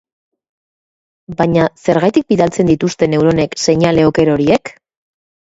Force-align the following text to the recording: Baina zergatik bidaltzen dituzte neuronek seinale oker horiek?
Baina 1.41 1.65
zergatik 1.81 2.25
bidaltzen 2.33 2.73
dituzte 2.73 3.11
neuronek 3.13 3.55
seinale 3.67 4.09
oker 4.13 4.35
horiek? 4.39 4.75